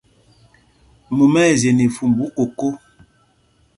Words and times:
Mumá 1.15 1.41
ɛ̂ 1.51 1.55
zye 1.61 1.71
nɛ 1.73 1.83
ifumbú 1.87 2.25
koko. 2.35 2.67